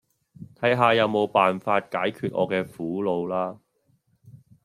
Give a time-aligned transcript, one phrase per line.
[0.59, 3.59] 睇下有冇辦法解決我嘅苦惱啦